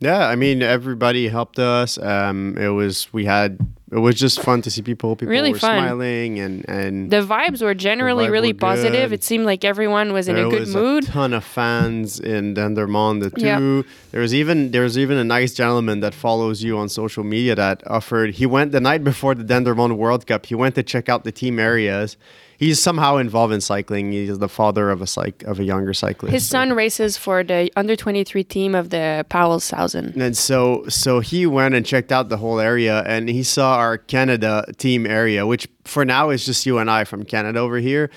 [0.02, 1.98] Yeah, I mean everybody helped us.
[1.98, 3.58] Um, it was we had
[3.92, 5.16] it was just fun to see people.
[5.16, 5.78] People Really were fun.
[5.78, 9.12] smiling and and The vibes were generally vibe really were positive.
[9.12, 11.04] It seemed like everyone was in there a good was mood.
[11.04, 13.44] a ton of fans in Dendermonde too.
[13.86, 13.92] Yeah.
[14.12, 17.54] There was even there was even a nice gentleman that follows you on social media
[17.56, 18.34] that offered.
[18.34, 20.46] He went the night before the Dendermonde World Cup.
[20.46, 22.16] He went to check out the team areas.
[22.60, 24.12] He's somehow involved in cycling.
[24.12, 26.34] He's the father of a cyc of a younger cyclist.
[26.34, 30.14] His son races for the under 23 team of the Pauwels Sauzen.
[30.14, 33.96] And so so he went and checked out the whole area and he saw our
[33.96, 38.10] Canada team area, which for now is just you and I from Canada over here.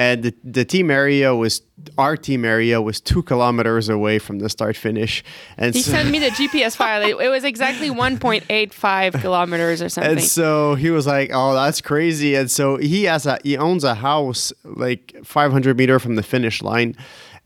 [0.00, 1.60] And the, the team area was
[1.98, 5.22] our team area was two kilometers away from the start finish.
[5.58, 7.02] And He so, sent me the GPS file.
[7.02, 10.12] It, it was exactly 1.85 kilometers or something.
[10.12, 13.84] and so he was like, "Oh, that's crazy!" And so he has a he owns
[13.84, 16.96] a house like 500 meter from the finish line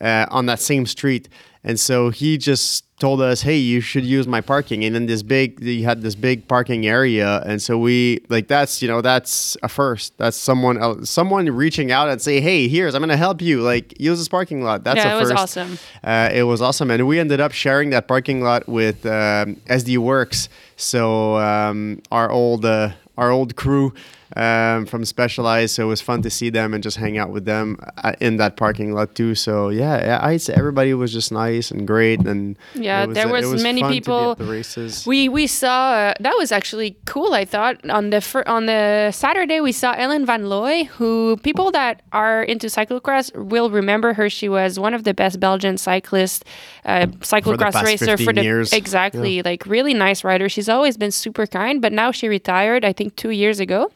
[0.01, 1.29] uh, on that same street.
[1.65, 5.23] And so he just told us, "Hey, you should use my parking." And then this
[5.23, 9.57] big, he had this big parking area, and so we like that's you know that's
[9.63, 10.17] a first.
[10.19, 13.63] That's someone else, someone reaching out and say, "Hey, here's I'm gonna help you.
[13.63, 15.43] Like use this parking lot." That's Yeah, a it was first.
[15.43, 15.79] awesome.
[16.05, 19.97] Uh, it was awesome, and we ended up sharing that parking lot with um, SD
[19.97, 20.49] Worx.
[20.77, 23.95] So um, our old uh, our old crew
[24.37, 25.75] um, from Specialized.
[25.75, 28.37] So it was fun to see them and just hang out with them uh, in
[28.39, 29.35] that parking lot too.
[29.35, 33.29] So yeah, yeah, I'd say everybody was just nice and great, and Yeah, was, there
[33.37, 35.07] it was many fun to be people- the races.
[35.07, 37.35] We we saw uh, that was actually cool.
[37.35, 41.71] I thought on the fir- on the Saturday we saw Ellen Van Loy, who people
[41.73, 44.29] that are into cyclocross will remember her.
[44.31, 46.43] She was one of the best Belgian cyclists,
[46.85, 48.73] uh, cyclocross racer for the years.
[48.73, 50.49] exactly like really nice rider.
[50.49, 52.85] She's always been super kind, but now she retired.
[52.85, 53.91] I think two years ago.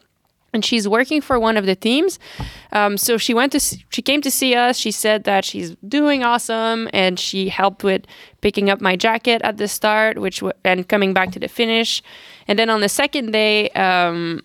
[0.53, 2.17] And she's working for one of the teams,
[2.71, 4.77] um, so she went to she came to see us.
[4.77, 8.05] She said that she's doing awesome, and she helped with
[8.41, 12.01] picking up my jacket at the start, which w- and coming back to the finish.
[12.47, 14.41] And then on the second day, um,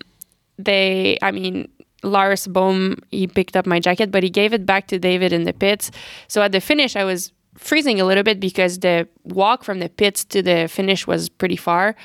[0.59, 1.69] they, I mean,
[2.03, 5.45] Lars Bohm, he picked up my jacket, but he gave it back to David in
[5.45, 5.91] the pits.
[6.29, 9.89] So at the finish, I was freezing a little bit because the walk from the
[9.89, 11.97] pits to the finish was pretty far.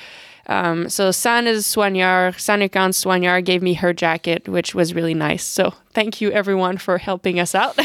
[0.50, 5.44] Um, so Sanne's soigneur, Sanukan Soignard gave me her jacket, which was really nice.
[5.44, 7.78] So thank you everyone for helping us out.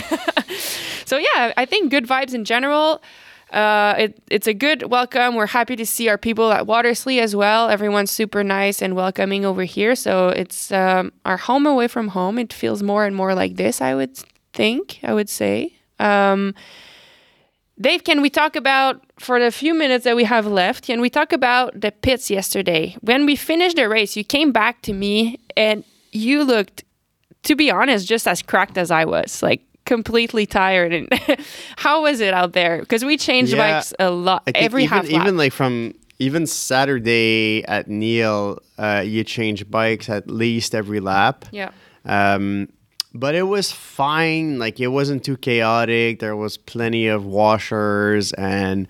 [1.06, 3.04] so yeah, I think good vibes in general.
[3.52, 5.36] Uh, it, it's a good welcome.
[5.36, 7.70] We're happy to see our people at Watersley as well.
[7.70, 9.96] Everyone's super nice and welcoming over here.
[9.96, 12.40] So it's um, our home away from home.
[12.40, 14.18] It feels more and more like this, I would
[14.54, 15.78] think, I would say.
[16.00, 16.56] Um,
[17.80, 21.10] Dave, can we talk about, for the few minutes that we have left, can we
[21.10, 22.96] talk about the pits yesterday?
[23.02, 25.84] When we finished the race, you came back to me and
[26.14, 26.86] you looked,
[27.44, 30.94] to be honest, just as cracked as I was, like completely tired.
[30.94, 31.10] And
[31.76, 32.80] how was it out there?
[32.80, 35.22] Because we changed Yeah, bikes a lot, every even, half lap.
[35.24, 41.44] even like from even Saturday at Niel, uh, you change bikes at least every lap.
[41.52, 41.72] yeah.
[42.06, 42.70] Um,
[43.16, 44.60] but it was fine.
[44.60, 46.20] Like it wasn't too chaotic.
[46.20, 48.88] There was plenty of washers, and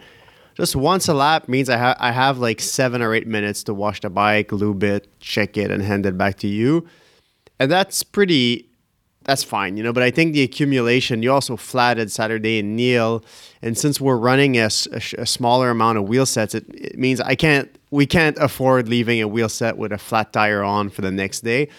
[0.55, 3.73] just once a lap means I have I have like seven or eight minutes to
[3.73, 6.88] wash the bike, lube it, check it, and hand it back to you.
[7.59, 8.67] And that's pretty.
[9.23, 9.93] That's fine, you know.
[9.93, 11.23] But I think the accumulation.
[11.23, 13.23] You also flatted Saturday and Niel,
[13.61, 17.21] and since we're running a, a a smaller amount of wheel sets, it, it means
[17.21, 17.69] I can't.
[17.91, 21.41] We can't afford leaving a wheel set with a flat tire on for the next
[21.41, 21.69] day.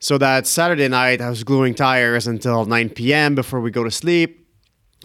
[0.00, 3.34] So that Saturday night, I was gluing tires until 9 p.m.
[3.34, 4.46] before we go to sleep.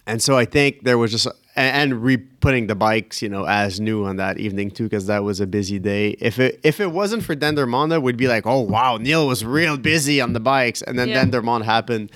[0.05, 3.79] And so I think there was just, and, re putting the bikes, you know, as
[3.79, 6.09] new on that evening too, because that was a busy day.
[6.19, 9.77] If it if it wasn't for Dendermonde, we'd be like, oh wow, Niel was real
[9.77, 11.23] busy on the bikes, and then Yeah.
[11.23, 12.11] Dendermonde happened,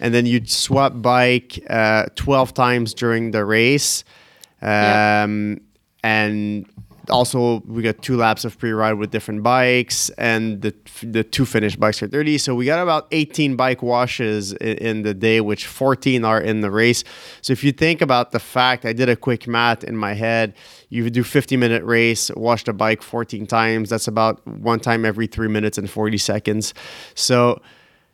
[0.00, 4.04] and then you'd swap bike uh, 12 times during the race,
[4.60, 5.22] Yeah.
[5.24, 5.60] um,
[6.04, 6.66] and
[7.10, 11.78] also we got two laps of pre-ride with different bikes and the the two finished
[11.78, 15.66] bikes are 30 so we got about 18 bike washes in, in the day which
[15.66, 17.04] 14 are in the race.
[17.42, 20.54] So if you think about the fact i did a quick math in my head.
[20.88, 25.26] You do 50 minute race wash the bike 14 times that's about one time every
[25.26, 26.74] three minutes and 40 seconds.
[27.14, 27.60] So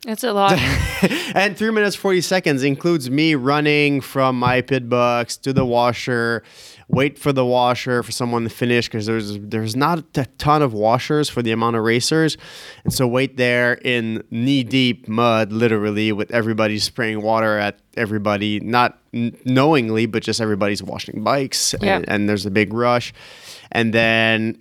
[0.03, 0.53] That's a lot.
[1.35, 6.43] and three minutes 40 seconds includes me running from my pit box to the washer
[6.89, 10.73] wait for the washer for someone to finish because there's there's not a ton of
[10.73, 12.37] washers for the amount of racers
[12.85, 18.59] and so wait there in knee deep mud literally with everybody spraying water at everybody
[18.61, 21.97] not n- knowingly but just everybody's washing bikes Yeah.
[21.97, 23.13] and, and there's a big rush
[23.71, 24.57] and then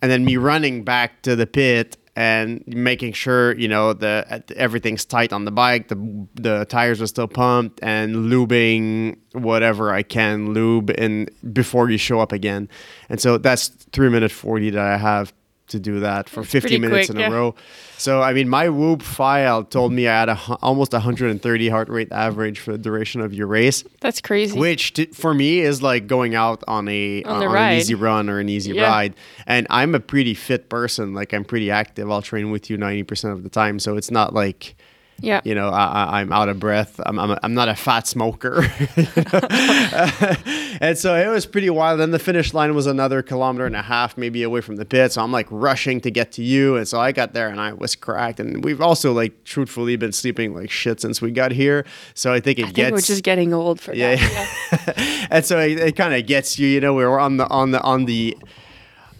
[0.00, 5.04] and then me running back to the pit and making sure you know the everything's
[5.04, 10.52] tight on the bike the the tires are still pumped and lubing whatever I can
[10.54, 12.68] lube in before you show up again.
[13.08, 15.32] And so that's 3 minute 40 that I have
[15.68, 17.28] to do that for It's 50 minutes quick, in yeah.
[17.28, 17.54] a row.
[17.96, 22.12] So I mean, my Whoop file told me I had a, almost 130 heart rate
[22.12, 24.58] average for the duration of your race, That's crazy.
[24.58, 28.28] which for me is like going out on a On uh, the an easy run
[28.28, 28.88] or an easy Yeah.
[28.90, 29.14] ride.
[29.46, 31.14] And I'm a pretty fit person.
[31.14, 32.10] Like I'm pretty active.
[32.10, 33.78] I'll train with you 90% of the time.
[33.78, 34.76] So it's not like
[35.20, 35.40] yeah.
[35.44, 37.00] you know I, I- I'm out of breath.
[37.04, 38.62] I'm I'm, I'm not a fat smoker.
[40.80, 42.00] and so it was pretty wild.
[42.00, 45.12] Then the finish line was another kilometer and a half, maybe away from the pit.
[45.12, 46.76] So I'm like rushing to get to you.
[46.76, 48.40] And so I got there and I was cracked.
[48.40, 51.84] And we've also like truthfully been sleeping like shit since we got here.
[52.14, 55.26] So I think it I think gets we're just getting old for yeah, that.
[55.30, 56.68] and so it, it kind of gets you.
[56.68, 58.36] You know, we were on the on the on the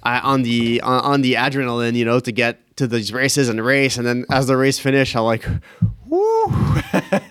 [0.02, 1.94] uh, on the on, on the adrenaline.
[1.94, 5.14] You know, to get to these races and race, and then as the race finished,
[5.16, 5.46] I'm like,
[6.06, 6.46] woo.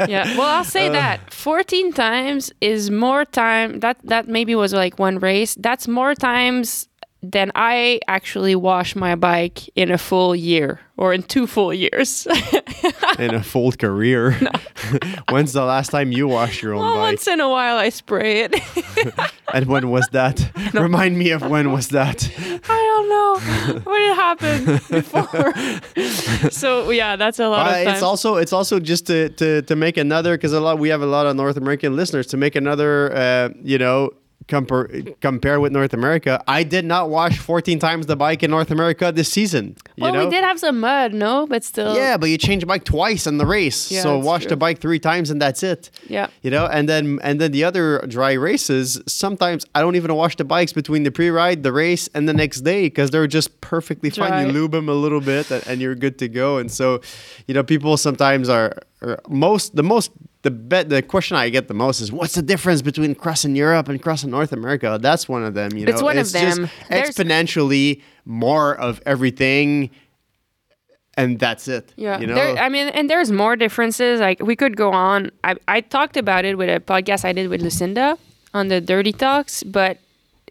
[0.08, 0.38] yeah.
[0.38, 0.63] Well, I'll Uh.
[0.63, 3.79] say that 14 times is more time.
[3.82, 5.56] That that maybe was like one race.
[5.60, 6.88] That's more times
[7.23, 12.27] than I actually wash my bike in a full year or in two full years.
[13.17, 14.31] in a full career.
[15.29, 17.01] When's the last time you washed your own well, bike?
[17.13, 18.53] once in a while I spray it.
[19.53, 20.49] And when was that?
[20.73, 22.27] Remind me of when was that?
[22.67, 26.49] I don't know when it happened before.
[26.51, 27.93] so yeah, that's a lot Uh, of time.
[27.93, 31.03] it's also it's also just to to, to make another because a lot we have
[31.03, 34.09] a lot of North American listeners to make another uh, you know
[34.47, 34.89] compare
[35.21, 36.43] compare with North America.
[36.47, 39.75] I did not wash 14 times the bike in North America this season.
[39.95, 40.25] You well, know?
[40.25, 41.95] we did have some mud, no, but still.
[41.95, 43.91] Yeah, but you change the bike twice in the race.
[43.91, 44.49] Yeah, so wash true.
[44.49, 45.89] the bike three times and that's it.
[46.08, 46.27] Yeah.
[46.41, 50.36] You know, and then and then the other dry races, sometimes I don't even wash
[50.36, 54.10] the bikes between the pre-ride, the race, and the next day because they're just perfectly
[54.10, 54.47] fine.
[54.47, 56.58] You lube them a little bit and, and you're good to go.
[56.58, 57.01] And so,
[57.47, 60.12] you know, people sometimes are, are most the most
[60.43, 63.88] the bet the question I get the most is what's the difference between crossing Europe
[63.89, 64.99] and crossing North America?
[65.01, 65.75] That's one of them.
[65.75, 66.69] You know, It's one of just them.
[66.89, 69.89] There's- exponentially more of everything.
[71.15, 71.93] And that's it.
[71.95, 74.19] Yeah, you know, there, I mean, and there's more differences.
[74.19, 75.29] Like we could go on.
[75.43, 78.17] I I talked about it with a podcast I did with Lucinda
[78.53, 79.99] on the Dirty Talks, but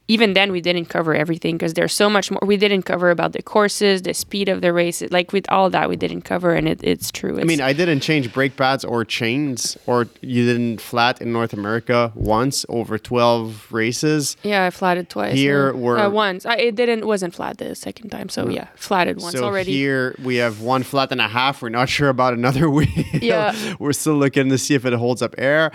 [0.08, 2.40] even then we didn't cover everything because there's so much more.
[2.44, 5.02] We didn't cover about the courses, the speed of the race.
[5.10, 7.40] Like with all that, we didn't cover, and it, it's true.
[7.40, 11.52] I mean, I didn't change brake pads or chains, or you didn't flat in North
[11.52, 14.36] America once over 12 races.
[14.42, 15.34] yeah, I flatted twice.
[15.34, 15.78] Here yeah.
[15.78, 16.44] we're- uh, once.
[16.44, 18.28] I, it didn't wasn't flat the second time.
[18.28, 19.72] So yeah, flatted once so already.
[19.72, 21.62] here we have one flat and a half.
[21.62, 22.88] We're not sure about another wheel.
[23.12, 23.54] Yeah.
[23.78, 25.70] We're still looking to see if it holds up air.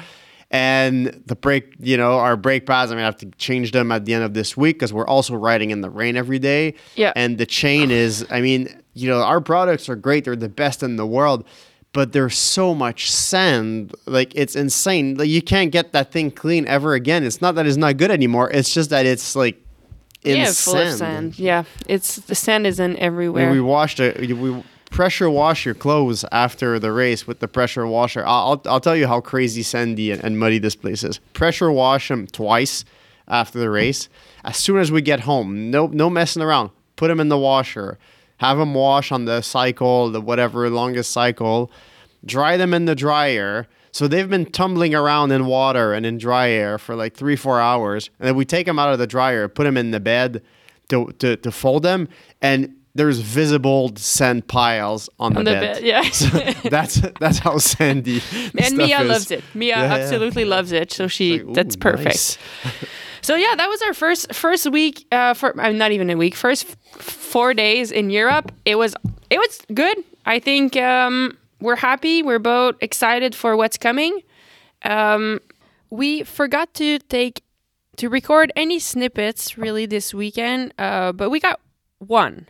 [0.50, 3.92] And the brake, you know, our brake pads, I'm going to have to change them
[3.92, 6.76] at the end of this week because we're also riding in the rain every day.
[6.96, 7.12] Yeah.
[7.18, 10.24] And the chain is, I mean, you know, our products are great.
[10.24, 11.46] They're the best in the world.
[11.94, 15.16] But there's so much sand, like it's insane.
[15.16, 17.24] Like you can't get that thing clean ever again.
[17.24, 18.52] It's not that it's not good anymore.
[18.52, 19.60] It's just that it's like
[20.24, 21.40] in yeah, full of sand.
[21.40, 23.48] Yeah, it's the sand is in I everywhere.
[23.48, 24.20] mean, we washed it.
[24.20, 28.24] We pressure wash your clothes after the race with the pressure washer.
[28.26, 31.20] I'll, I'll, tell you how crazy sandy and, and muddy this place is.
[31.34, 32.86] Pressure wash them twice
[33.28, 34.10] after the race.
[34.44, 36.72] As soon as we get home, no no messing around.
[36.96, 37.98] Put them in the washer.
[38.38, 41.72] Have them wash on the cycle, the whatever longest cycle.
[42.26, 43.68] Dry them in the dryer.
[43.92, 47.60] So they've been tumbling around in water and in dry air for like three, four
[47.60, 48.10] hours.
[48.20, 50.44] And then we take them out of the dryer, put them in the bed
[50.90, 52.08] to, to, to fold them.
[52.42, 55.76] And there's visible sand piles on the, on the bed.
[55.76, 56.02] bed, yeah.
[56.12, 56.28] So
[56.70, 58.20] that's that's how sandy.
[58.54, 59.08] the and Mia is.
[59.08, 59.44] loves it.
[59.54, 59.94] Mia Yeah, yeah.
[60.04, 60.92] absolutely loves it.
[60.92, 62.06] So she Like, that's perfect.
[62.06, 62.38] nice.
[63.22, 65.06] So yeah, that was our first first week.
[65.12, 66.34] Uh, for uh, not even a week.
[66.36, 66.66] First
[66.98, 68.52] four days in Europe.
[68.64, 68.96] It was
[69.30, 69.98] it was good.
[70.26, 72.24] I think um, we're happy.
[72.24, 74.22] We're both excited for what's coming.
[74.84, 75.40] Um,
[75.90, 77.42] we forgot to take
[77.98, 81.60] to record any snippets really this weekend, uh, but we got
[82.00, 82.46] one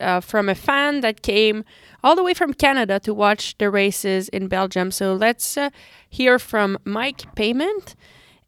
[0.00, 1.64] uh, from a fan that came
[2.02, 4.90] all the way from Canada to watch the races in Belgium.
[4.90, 5.70] So let's uh,
[6.08, 7.94] hear from Mike Payment.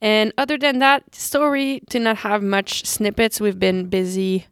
[0.01, 3.41] And other than that, story did not have much snippets.
[3.41, 4.47] We've been busy,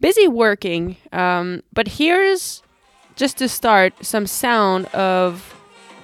[0.00, 0.96] busy working.
[1.12, 2.62] Um, but here's
[3.14, 5.54] just to start some sound of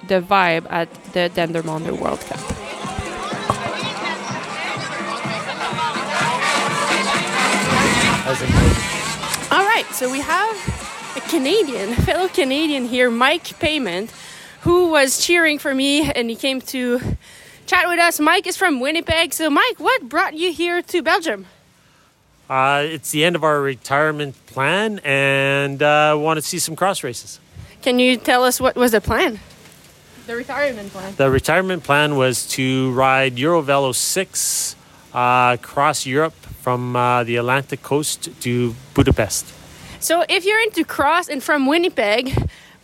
[0.07, 2.39] the vibe at the Dendermonde World Cup.
[8.29, 8.66] Right,
[9.97, 14.11] so we have a Canadian, a fellow Canadian here, Mike Payment,
[14.61, 16.99] who was cheering for me and he came to
[17.65, 18.19] chat with us.
[18.19, 19.33] Mike is from Winnipeg.
[19.33, 21.47] So, Mike, what brought you here to Belgium?
[22.47, 27.03] Uh, it's the end of our retirement plan, and uh, want to see some cross
[27.03, 27.39] races.
[27.81, 29.39] Can you tell us what was the plan?
[30.27, 31.15] The retirement plan.
[31.15, 34.75] The retirement plan was to ride Eurovelo 6
[35.15, 39.57] uh, across Europe from uh, the Atlantic coast to Budapest.
[39.99, 42.33] So if you're into cross and from Winnipeg,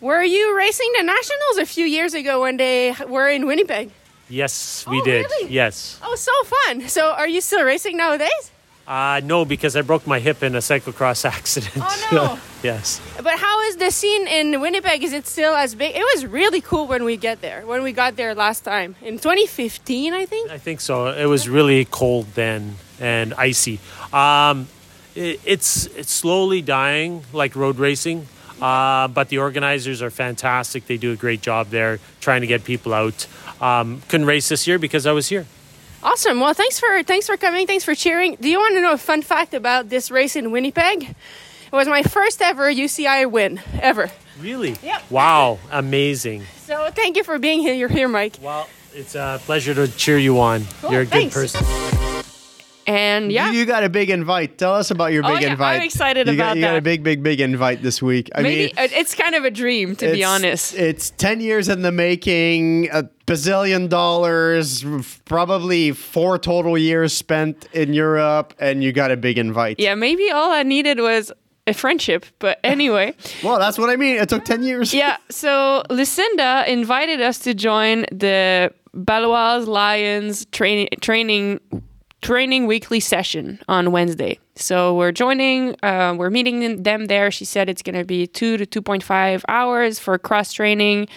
[0.02, 3.92] were you racing the nationals a few years ago when they were in Winnipeg?
[4.30, 5.26] Yes, we Oh, did.
[5.26, 5.52] really?
[5.54, 6.00] Yes.
[6.04, 6.88] Oh, so fun!
[6.90, 8.52] So are you still racing nowadays?
[8.88, 11.78] Uh, no, because I broke my hip in a cyclocross accident.
[11.78, 12.40] Oh, no.
[12.64, 13.00] yes.
[13.22, 15.04] But how is the scene in Winnipeg?
[15.04, 15.96] Is it still as big?
[15.96, 17.66] It was really cool when we get there.
[17.66, 20.50] When we got there last time in 2015, I think.
[20.52, 21.08] I think so.
[21.08, 23.80] It was really cold then and icy.
[24.12, 24.68] Um,
[25.16, 28.28] it, it's it's slowly dying like road racing,
[28.62, 30.88] uh, but the organizers are fantastic.
[30.88, 33.28] They do a great job there trying to get people out.
[33.62, 35.46] Um, couldn't race this year because I was here.
[36.02, 36.40] Awesome.
[36.42, 37.66] Well, thanks for thanks for coming.
[37.68, 38.36] Thanks for cheering.
[38.42, 41.04] Do you want to know a fun fact about this race in Winnipeg?
[41.04, 44.12] It was my first ever UCI win ever.
[44.40, 44.76] Really?
[44.84, 45.10] Yep.
[45.10, 46.44] Wow, amazing.
[46.66, 47.74] So thank you for being here.
[47.74, 48.38] You're here, Mike.
[48.42, 50.66] Well, it's a pleasure to cheer you on.
[50.82, 51.34] Cool, You're a good thanks.
[51.34, 52.13] person.
[52.88, 54.58] And yeah, You, you got a big invite.
[54.58, 55.68] Tell us about your Oh, big invite.
[55.68, 55.86] I'm invite.
[55.86, 58.30] excited you got, about You got a big, big, big invite this week.
[58.36, 60.74] I maybe mean, it's kind of a dream to be honest.
[60.76, 64.84] It's 10 years in the making, a bazillion dollars,
[65.26, 69.80] probably four total years spent in Europe, and you got a big invite.
[69.80, 71.32] yeah, maybe all I needed was
[71.66, 72.26] a friendship.
[72.40, 74.18] But anyway, Well, that's what I mean.
[74.18, 74.94] It took 10 years.
[74.94, 75.18] yeah.
[75.30, 81.60] So Lucinda invited us to join the Baloise Lions training training
[82.24, 84.40] training weekly session on Wednesday.
[84.56, 87.30] So we're joining, uh, we're meeting them there.
[87.30, 91.08] She said it's going to be two to 2.5 hours for cross training.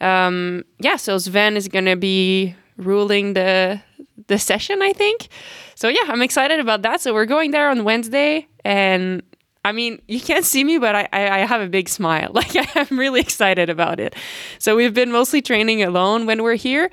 [0.00, 3.80] Um, yeah, so Sven is going to be ruling the
[4.26, 5.28] the session, I think.
[5.74, 7.00] So yeah, I'm excited about that.
[7.00, 9.22] So we're going there on Wednesday, and
[9.68, 12.32] I mean, you can't see me, but I, I, I have a big smile.
[12.38, 14.14] Like I'm really excited about it.
[14.60, 16.88] So we've been mostly training alone when we're here.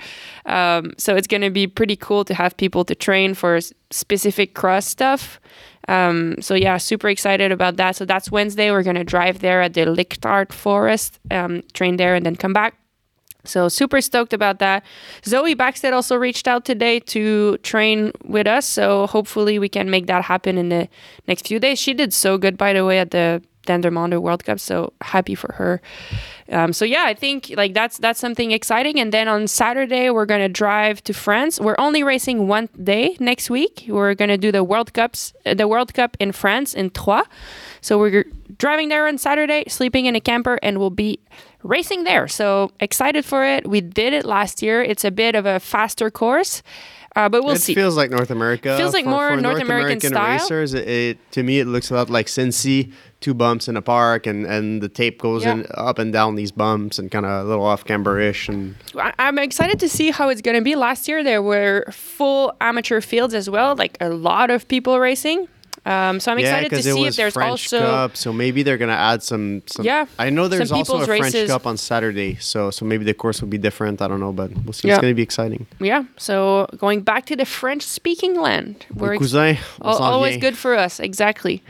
[0.47, 3.59] Um, so it's going to be pretty cool to have people to train for
[3.91, 5.39] specific cross stuff.
[5.87, 7.95] Um, so yeah, super excited about that.
[7.95, 8.71] So that's Wednesday.
[8.71, 12.53] We're going to drive there at the Lichtaart Forest, um, train there, and then come
[12.53, 12.75] back.
[13.47, 14.83] So super stoked about that.
[15.25, 18.65] Zoe Bäckstedt also reached out today to train with us.
[18.65, 20.87] So hopefully we can make that happen in the
[21.27, 21.79] next few days.
[21.79, 24.59] She did so good, by the way, at the Dendermonde World Cup.
[24.59, 25.81] So happy for her.
[26.51, 28.99] Um, so yeah, I think like that's that's something exciting.
[28.99, 31.59] And then on Saturday we're gonna drive to France.
[31.59, 33.85] We're only racing one day next week.
[33.87, 37.25] We're gonna do the World Cups, the World Cup in France in Troyes.
[37.81, 38.25] So we're
[38.57, 41.19] driving there on Saturday, sleeping in a camper, and we'll be
[41.63, 42.27] racing there.
[42.27, 43.67] So excited for it.
[43.67, 44.81] We did it last year.
[44.83, 46.61] It's a bit of a faster course,
[47.15, 47.71] uh, but we'll it see.
[47.73, 48.77] It feels like North America.
[48.77, 50.33] Feels like for, more for North American style.
[50.39, 50.73] racers.
[50.73, 52.91] It, it- to me, it looks a lot like Cincy.
[53.21, 55.53] Two bumps in a park, and, and the tape goes Yeah.
[55.53, 58.47] in up and down these bumps, and kind of a little off camber-ish.
[58.49, 60.75] And I- I'm excited to see how it's going to be.
[60.75, 65.47] Last year there were full amateur fields as well, like a lot of people racing.
[65.85, 68.63] Um, so I'm yeah, excited to see was if there's French also Cup, so maybe
[68.63, 69.61] they're gonna add some.
[69.67, 71.47] some Yeah, I know there's also a people's French.
[71.47, 74.01] Cup on Saturday, so so maybe the course will be different.
[74.01, 74.87] I don't know, but we'll see.
[74.87, 74.95] Yeah.
[74.95, 75.67] It's gonna be exciting.
[75.79, 76.05] yeah.
[76.17, 81.63] So going back to the French-speaking land, we're ex- cousin, always good for us exactly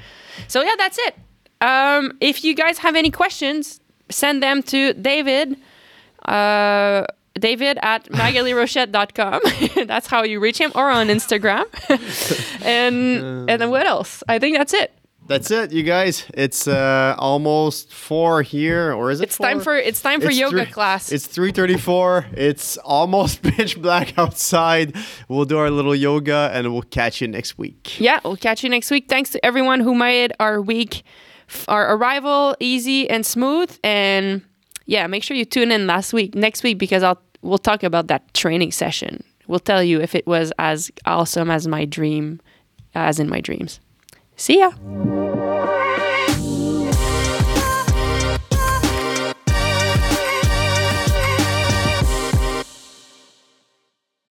[0.47, 1.15] so yeah that's it
[1.61, 5.57] um, if you guys have any questions send them to david
[6.25, 7.05] uh,
[7.39, 9.41] david at maghalierochette.com
[9.87, 11.65] that's how you reach him or on instagram
[12.65, 14.91] and and then what else i think that's it
[15.27, 16.23] That's it, you guys.
[16.37, 19.23] It's uh, almost four here, or is it?
[19.29, 22.25] it's time for it's time for It's yoga three- class It's 3:34.
[22.37, 24.93] It's almost pitch black outside.
[25.27, 27.99] We'll do our little yoga, and we'll catch you next week.
[27.99, 31.01] yeah we'll catch you next week thanks to everyone who made our week
[31.49, 34.43] f- our arrival easy and smooth and
[34.85, 38.07] yeah make sure you tune in last week next week because i'll we'll talk about
[38.07, 39.23] that training session.
[39.47, 42.41] We'll tell you if it was as awesome as my dream
[42.95, 43.79] as in my dreams.
[44.35, 44.71] See ya